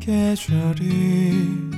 계절이 0.00 1.69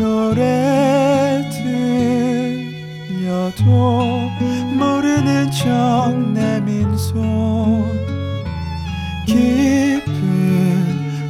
노래 0.00 1.46
들려도 3.20 3.64
모르는 4.72 5.50
척 5.50 6.18
내민 6.32 6.96
손 6.96 7.84
깊은 9.26 10.06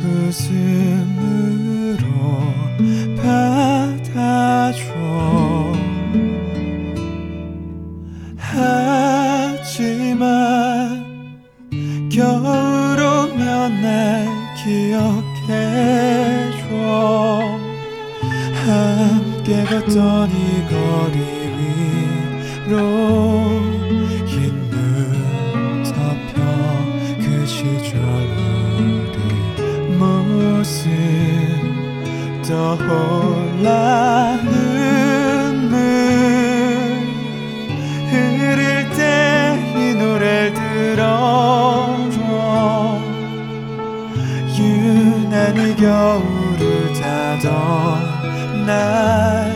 웃음 0.05 1.00
걸어갔던 19.71 20.31
이 20.31 20.67
거리 20.69 21.19
위로 22.67 22.75
흰눈 24.27 25.85
덮여 25.85 26.35
그 27.21 27.47
시절 27.47 27.95
우리 28.77 29.17
모습 29.97 30.91
떠올라 32.43 34.37
눈물 34.43 35.71
흐를 38.11 38.91
때 38.97 39.01
이 39.77 39.95
노래를 39.95 40.53
들어줘. 40.97 42.19
유난히 44.59 45.77
겨울을 45.77 46.93
타던 47.01 48.67
날 48.67 49.50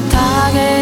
따뜻하게 0.00 0.75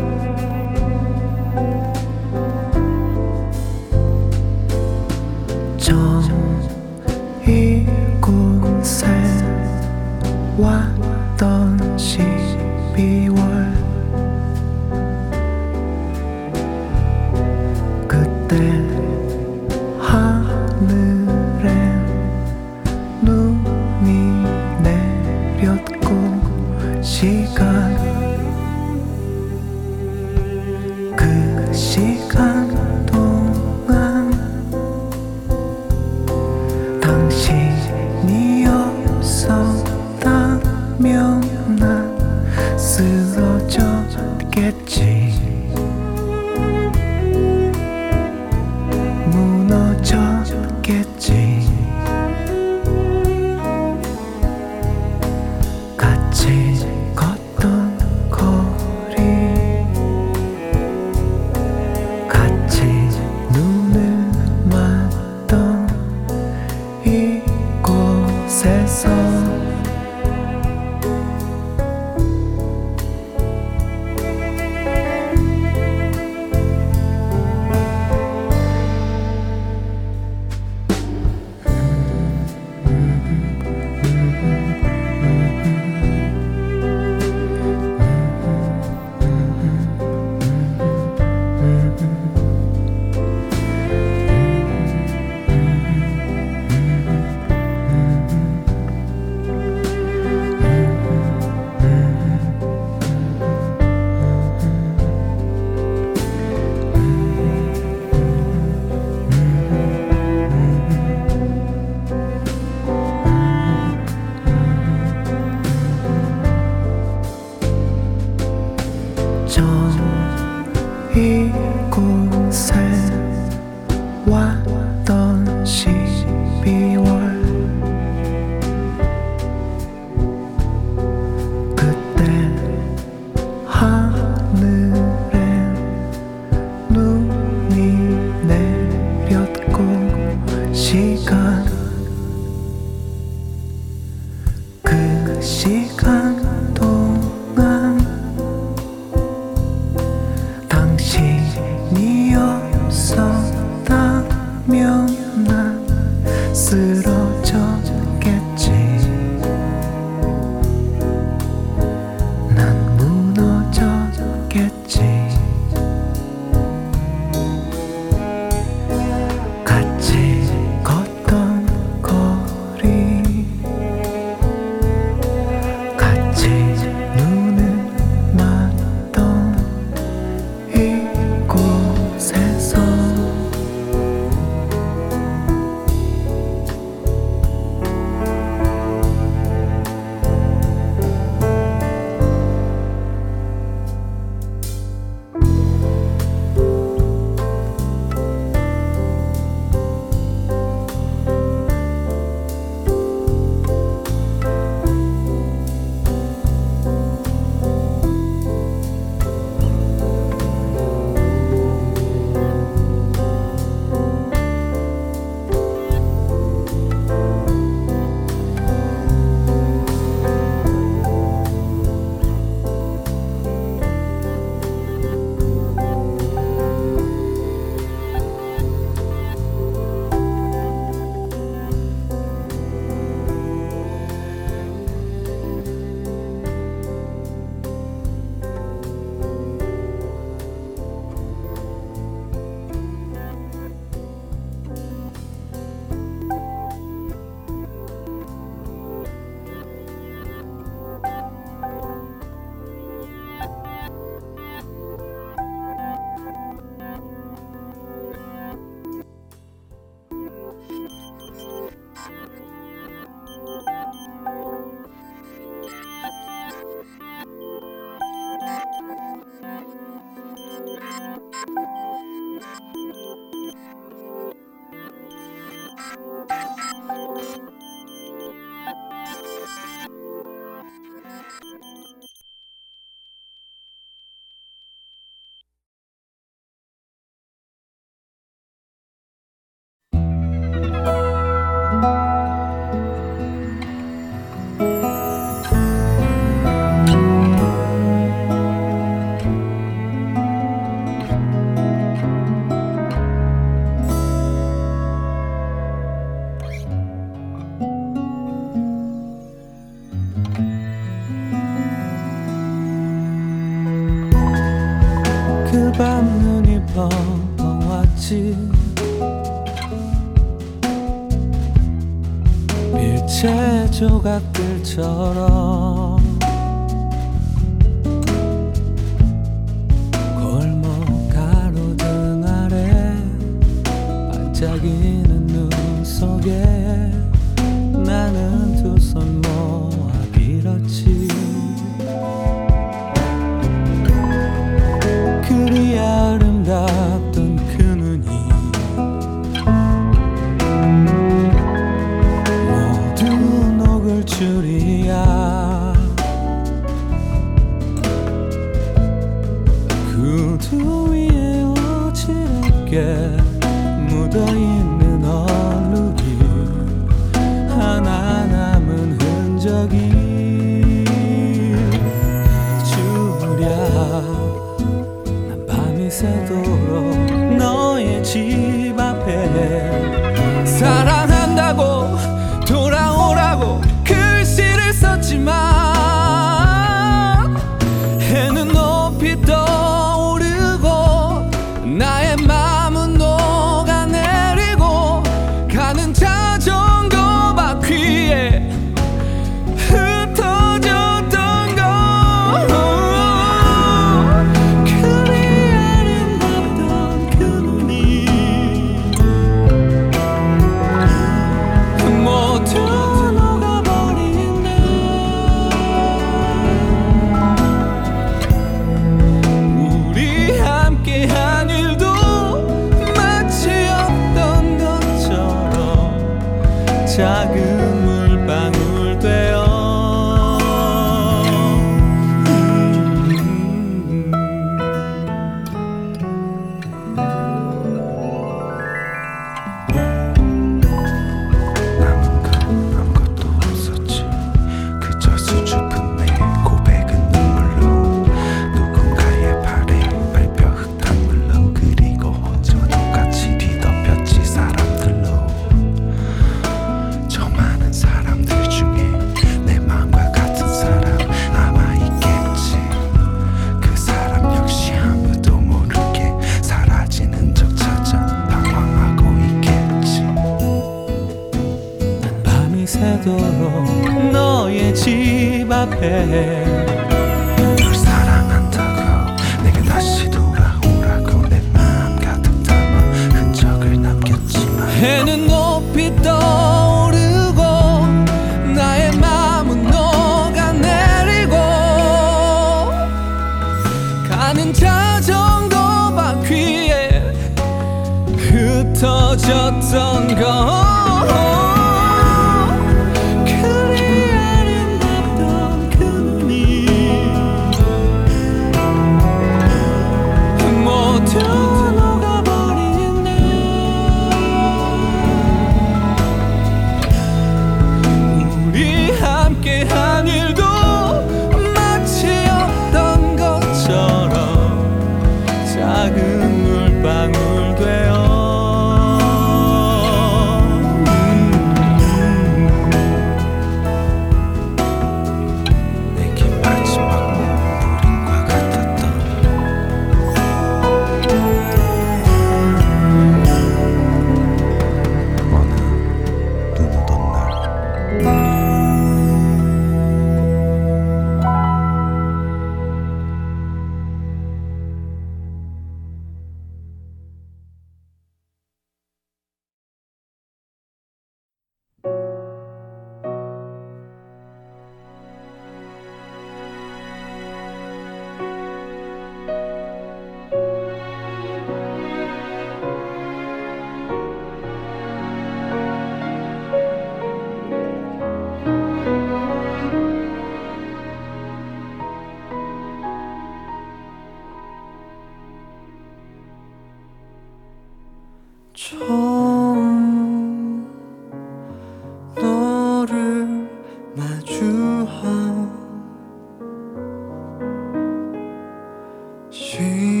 시 599.31 600.00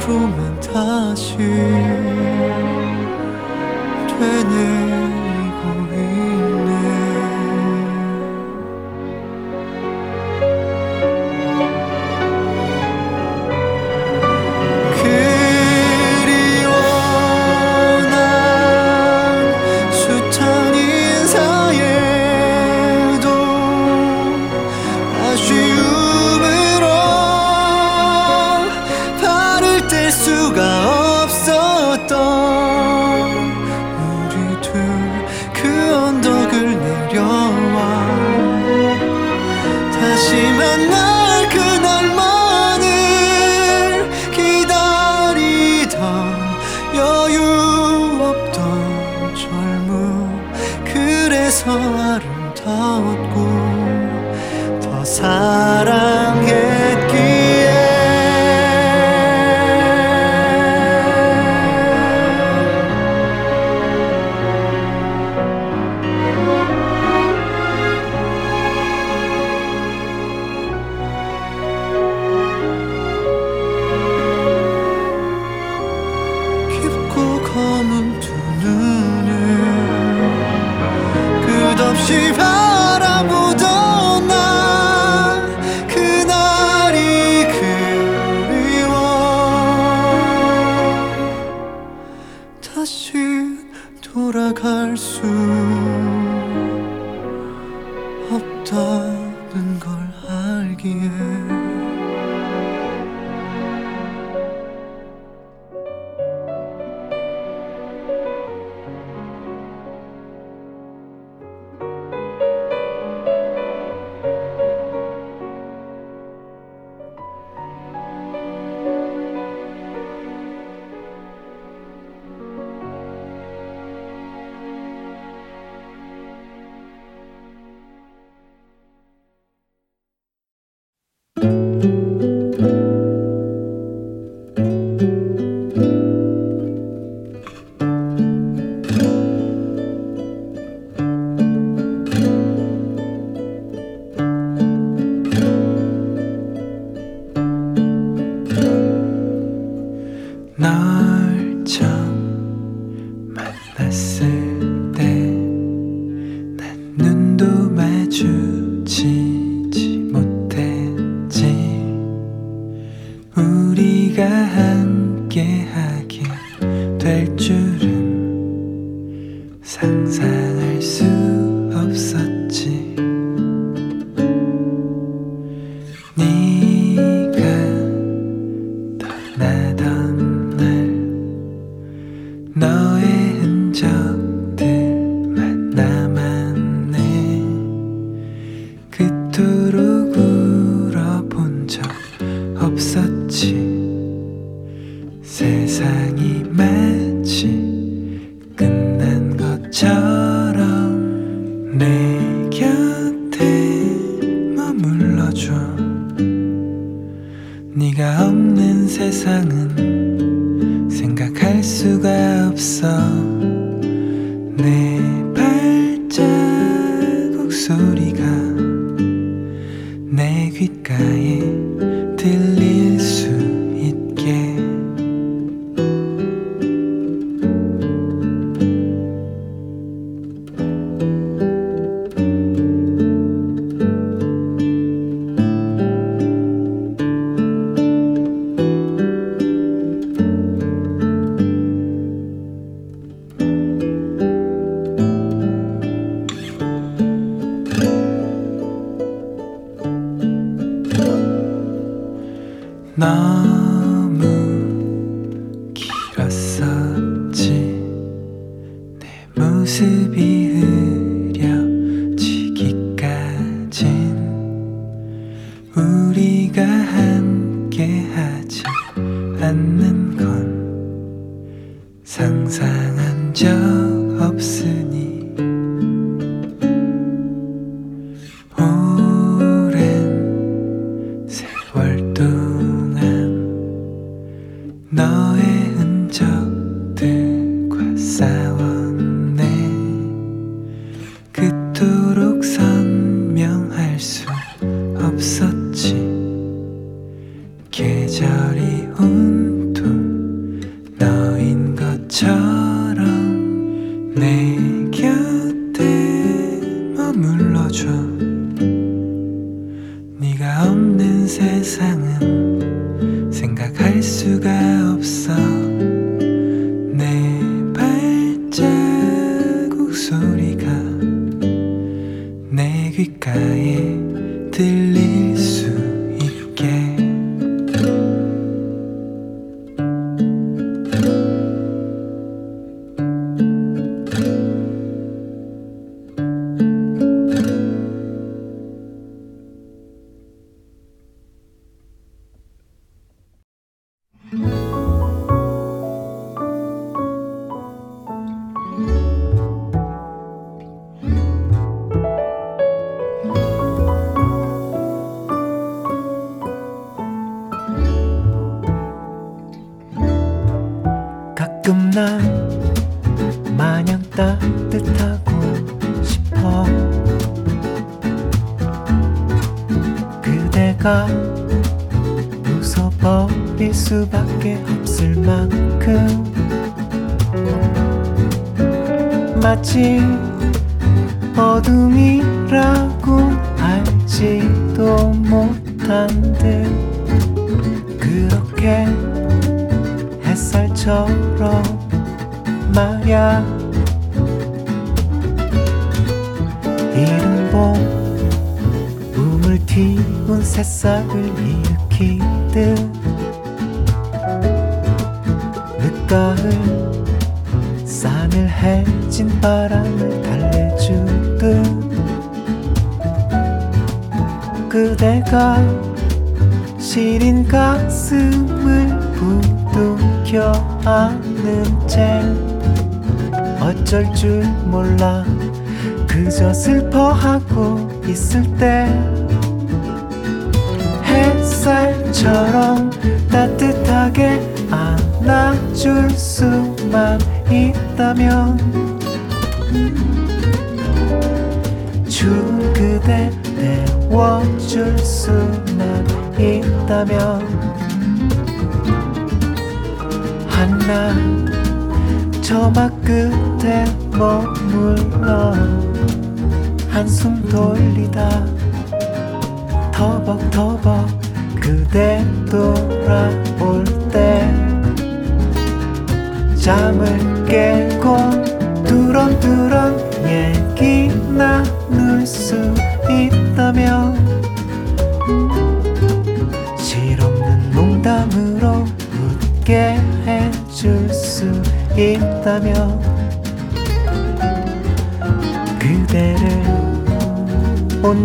기억으로만 0.00 0.60
다 0.60 1.14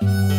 Música 0.00 0.33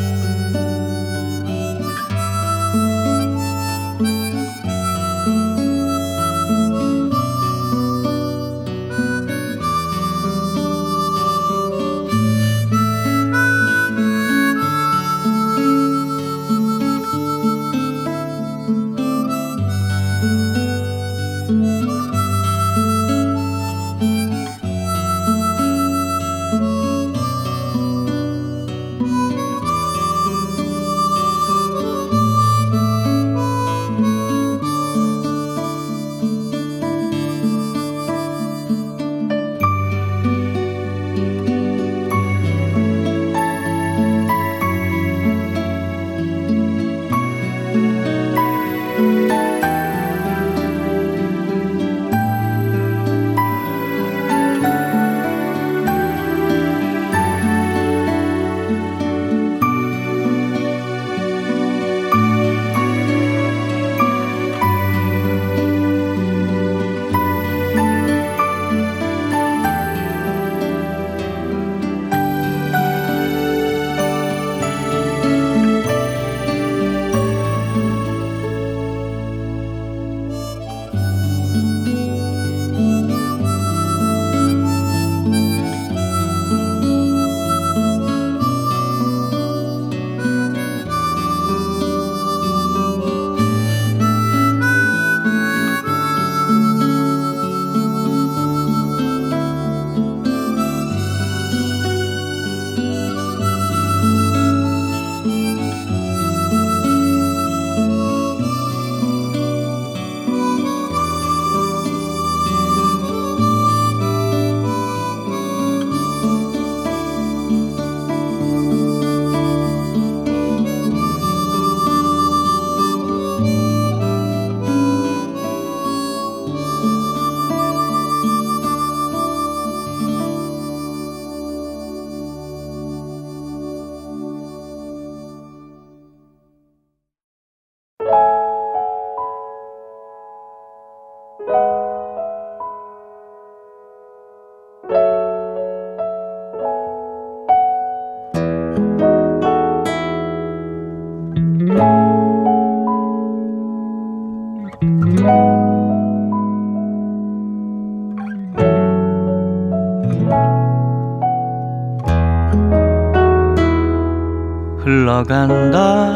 흘러간다. 165.15 166.11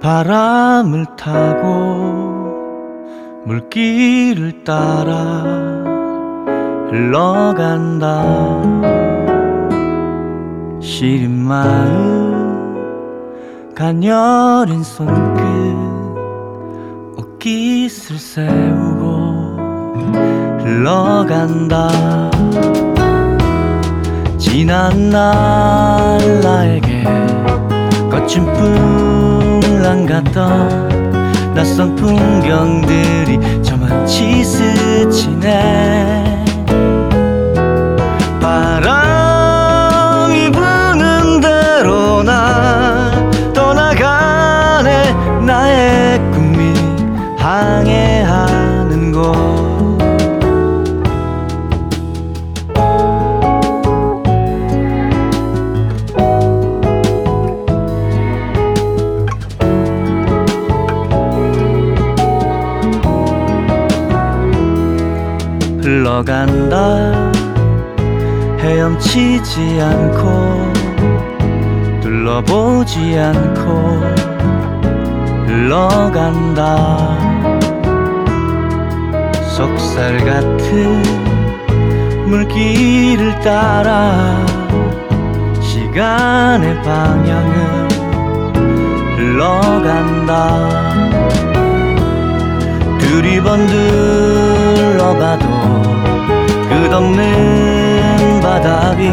바람을 0.00 1.06
타고 1.16 2.54
물길을 3.44 4.62
따라 4.62 5.42
흘러간다. 6.88 8.22
시린 10.80 11.32
마음 11.32 12.76
가녀린 13.74 14.84
손끝 14.84 15.42
옷깃을 17.16 18.18
세우고 18.18 19.56
흘러간다. 20.60 21.88
지난 24.38 25.10
날 25.10 26.40
나에게 26.40 26.97
거친 28.18 28.44
풍랑 28.52 30.04
같던 30.04 31.54
낯선 31.54 31.94
풍경들이 31.94 33.62
저만치 33.62 34.42
스치네. 34.42 36.44
바람이 38.40 40.50
부는 40.50 41.40
대로 41.40 42.24
나 42.24 43.12
떠나가네. 43.54 45.14
나의 45.46 46.18
꿈이 46.32 46.74
항해 47.38 48.07
흘러간다. 66.18 67.30
헤엄치지 68.58 69.80
않고 69.80 70.72
둘러보지 72.00 73.16
않고 73.18 74.00
흘러간다. 75.46 77.18
속살 79.56 80.24
같은 80.24 81.02
물길을 82.26 83.38
따라 83.40 84.44
시간의 85.60 86.82
방향을 86.82 87.88
흘러간다. 89.16 90.68
두리번 92.98 93.66
둘러봐도 94.88 95.77
끝없는 96.88 98.40
바닥이 98.40 99.10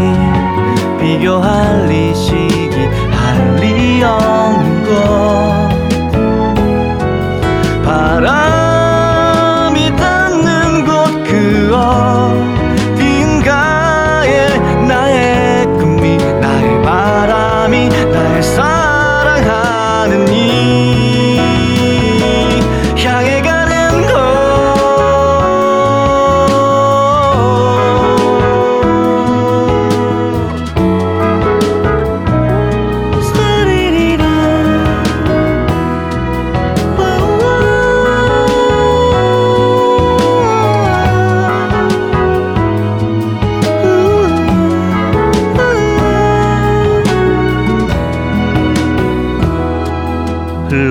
비교할 0.99 1.87
리 1.87 2.15
시기 2.15 2.87
할 3.11 3.57
리 3.59 4.01
없는 4.03 4.83
곳. 4.85 4.95
바람이 7.83 9.77
닿는 9.97 10.85
곳 10.85 10.95
그 11.25 11.71
어딘가에 12.95 14.57
나의 14.87 15.65
꿈이 15.77 16.17
나의 16.17 16.81
바람이 16.81 17.89
날 17.89 18.41
사랑 18.41 18.84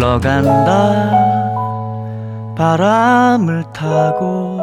흘러간다. 0.04 1.10
바람을 2.54 3.64
타고 3.72 4.60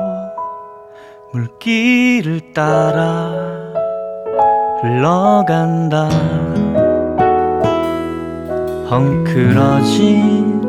물길을 1.33 2.53
따라 2.53 3.31
흘러간다. 4.83 6.09
헝클어진 8.91 10.61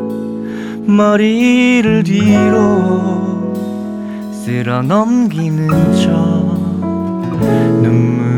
머리를 0.87 2.03
뒤로 2.03 3.53
쓸어 4.31 4.81
넘기는 4.81 5.69
저 5.93 6.09
눈물 7.83 8.32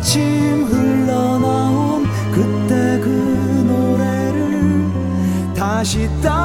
아침 0.00 0.64
흘러나온 0.64 2.04
그때 2.32 2.98
그 3.00 3.08
노래를 3.68 4.88
다시 5.54 6.08
따 6.22 6.39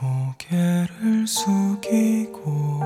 고개를 0.00 1.26
숙이고 1.26 2.80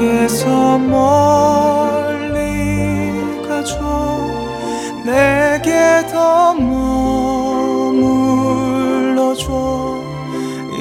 내게서 0.00 0.78
멀리 0.78 2.32
가줘 3.46 3.76
내게 5.04 6.06
더 6.10 6.54
머물러줘. 6.54 8.00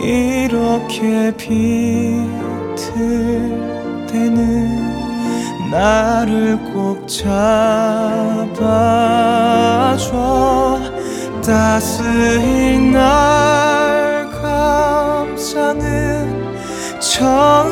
이렇게 0.01 1.35
비틀 1.35 2.27
때는 4.07 5.69
나를 5.69 6.57
꼭 6.73 7.05
잡아줘. 7.05 7.59
따스히 11.45 12.79
날 12.79 14.29
감싸는 15.21 15.79
정 16.99 17.68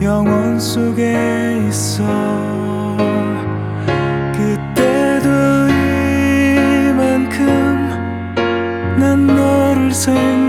영원 0.00 0.60
속에 0.60 1.66
있어. 1.68 2.04
그때도 4.32 5.28
이만큼 6.88 7.36
난 8.96 9.26
너를 9.26 9.92
생각 9.92 10.47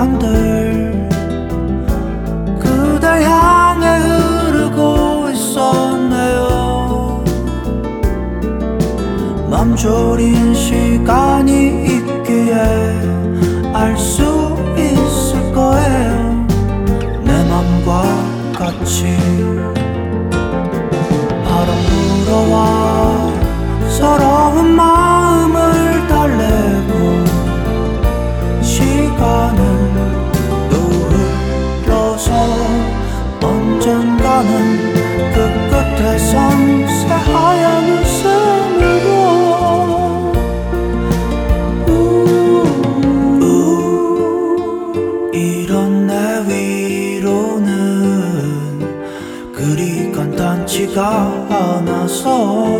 시간들 0.00 1.08
그댈 2.58 3.22
향해 3.22 3.98
흐르고 3.98 5.28
있었네요. 5.28 7.22
맘졸인 9.50 10.54
시간이 10.54 11.84
있기에 11.84 12.54
알 13.74 13.98
수 13.98 14.56
있을 14.78 15.52
거예요. 15.52 16.46
내 17.22 17.44
맘과 17.44 18.02
같이 18.58 19.18
바람 21.44 21.68
불어와 22.24 22.56
서러운 23.98 24.74
마 24.76 24.99
섬새 36.30 37.08
하얀 37.08 37.84
웃음으로. 37.90 39.10
우, 41.88 41.90
우, 43.42 43.44
이런 45.34 46.06
내 46.06 46.14
위로는 46.46 47.72
그리 49.52 50.12
간단치가 50.12 51.00
않아서. 51.50 52.79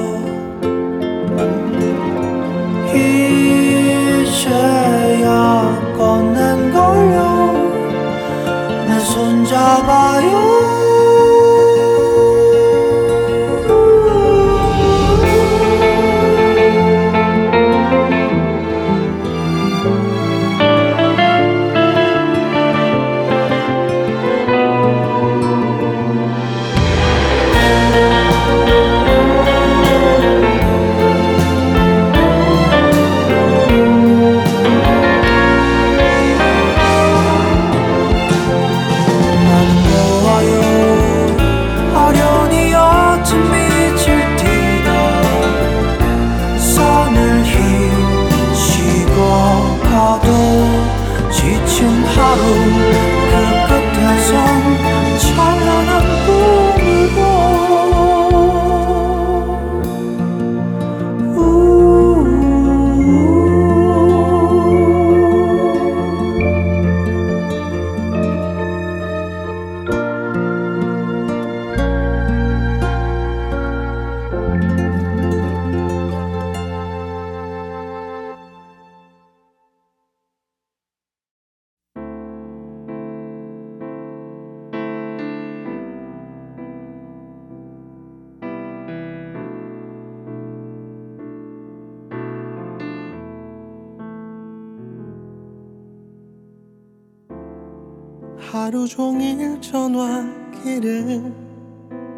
종일 98.91 99.61
전화기를 99.61 101.33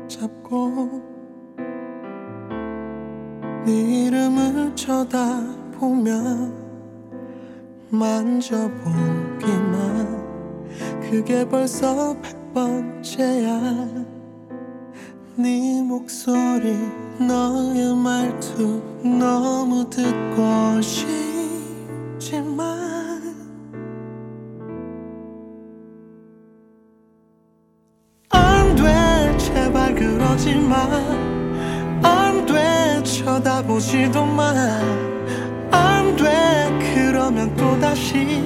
잡고 0.08 1.02
네 3.66 4.06
이름을 4.06 4.74
쳐다보며 4.74 6.12
만져보기만 7.90 9.42
그게 11.02 11.46
벌써 11.46 12.16
백 12.22 12.54
번째야. 12.54 13.60
네 15.36 15.82
목소리 15.82 16.78
너의 17.18 17.94
말투 17.94 18.80
너무 19.02 19.90
듣고 19.90 20.80
싶지 20.80 21.31
쳐다보지도 33.62 34.24
마 34.26 34.52
안 35.70 36.16
돼. 36.16 36.68
그러면 36.94 37.54
또다시 37.56 38.42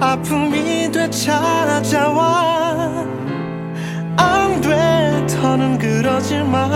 아픔이 0.00 0.90
되찾아와. 0.90 2.24
안 4.16 4.60
돼. 4.60 5.26
더는 5.26 5.78
그러지 5.78 6.38
마 6.44 6.68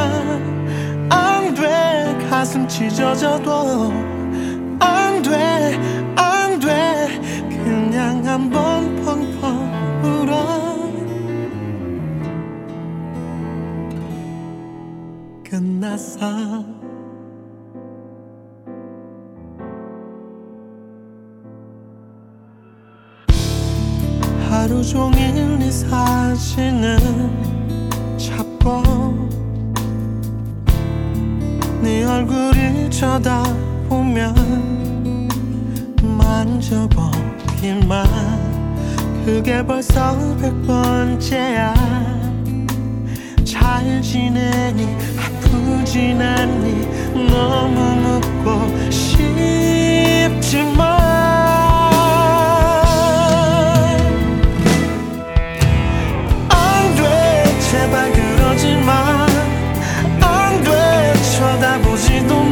안 1.10 1.54
돼. 1.54 2.28
가슴 2.28 2.66
찢어져도. 2.68 3.92
안 4.80 5.22
돼. 5.22 5.78
안 6.16 6.60
돼. 6.60 7.08
그냥 7.48 8.26
한번 8.26 8.96
펑펑 9.04 10.02
울어. 10.02 10.74
끝났어 15.48 16.73
하루 24.74 24.82
종일 24.82 25.58
네 25.60 25.70
사진을 25.70 26.98
찾고 28.18 28.82
네 31.80 32.02
얼굴을 32.02 32.90
쳐다보면 32.90 34.34
만져보기만 36.02 38.04
그게 39.24 39.64
벌써 39.64 40.36
백 40.38 40.50
번째야. 40.66 41.72
잘 43.44 44.02
지내니 44.02 44.88
아프진 45.16 46.20
않니 46.20 46.88
너무 47.30 48.18
묻고 48.18 48.90
싶지만 48.90 50.74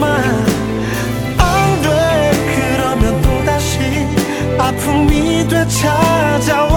쳐다보지도 0.03 0.07
마안돼 1.39 2.33
그러면 2.55 3.23
또다시 3.23 3.79
아픔이 4.59 5.47
되찾아와 5.49 6.72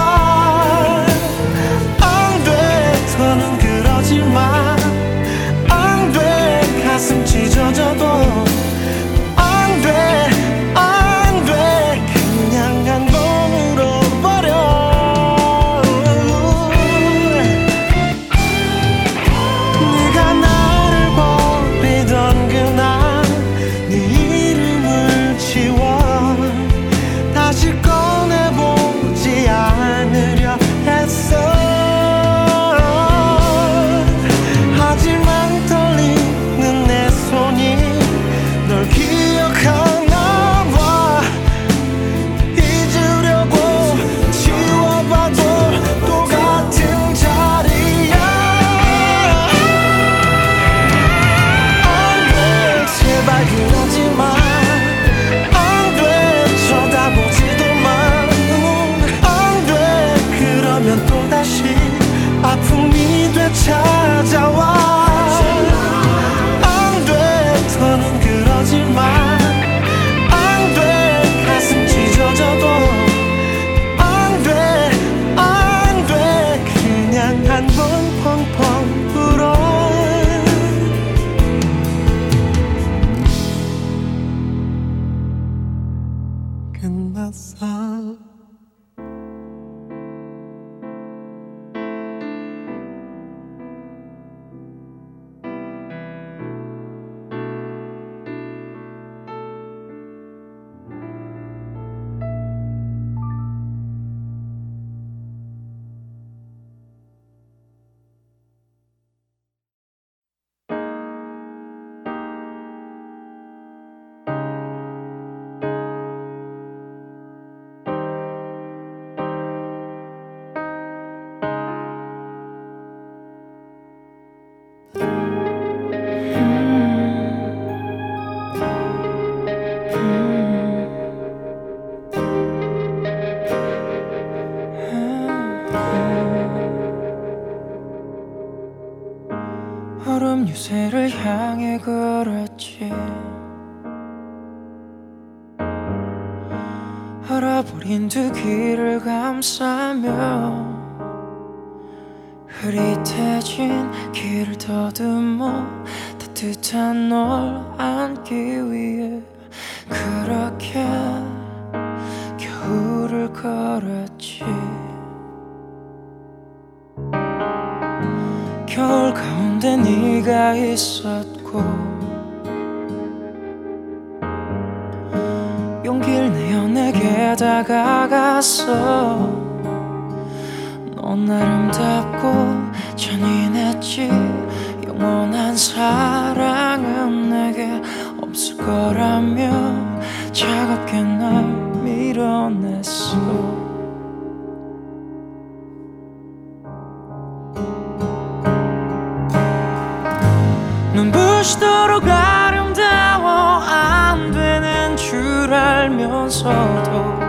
눈부시도록 200.96 202.08
아름다워 202.08 203.62
안 203.64 204.32
되는 204.32 204.96
줄 204.96 205.54
알면서도 205.54 207.20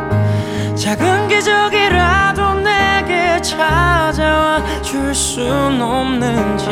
작은 0.76 1.28
기적이라도 1.28 2.54
내게 2.60 3.40
찾아와 3.42 4.62
줄 4.82 5.10
순 5.14 5.80
없는지 5.82 6.68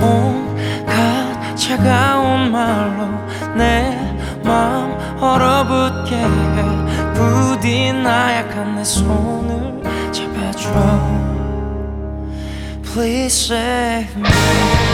온갖 0.00 1.56
차가운 1.56 2.50
말로 2.52 3.08
내 3.56 4.08
맘 4.44 4.96
얼어붙게 5.20 6.16
해. 6.16 6.24
부디 7.14 7.92
나 7.92 8.36
약한 8.36 8.76
내 8.76 8.84
손을 8.84 9.82
잡아줘. 10.12 10.70
Please 12.82 13.54
save 13.54 14.16
me 14.16 14.87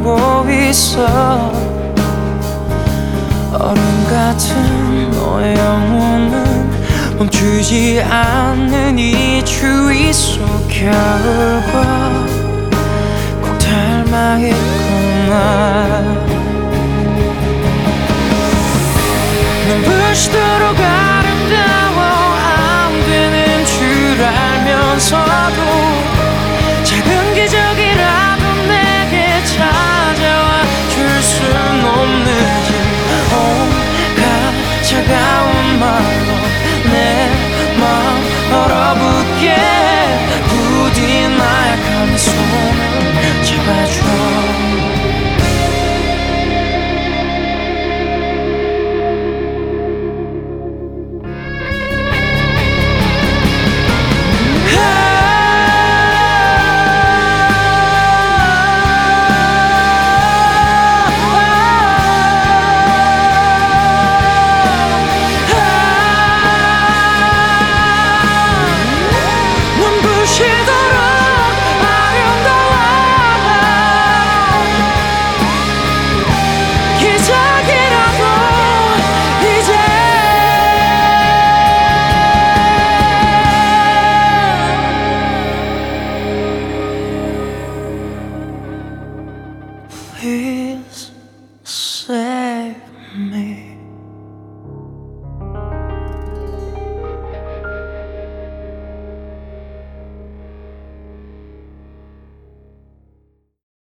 보고 0.00 0.48
있어 0.50 1.52
얼음 3.52 4.06
같은 4.08 5.10
너의 5.10 5.56
영혼은 5.56 6.70
멈추지 7.18 8.00
않는 8.02 8.98
이 8.98 9.44
추위 9.44 10.12
속 10.12 10.38
겨울과 10.68 12.10
꼭 13.42 13.58
닮아 13.58 14.38
있구나 14.38 16.02
눈부시도록 19.68 20.76
아름다워 20.78 22.00
안 22.36 22.92
되는 23.04 23.64
줄 23.66 24.24
알면서도 24.24 26.07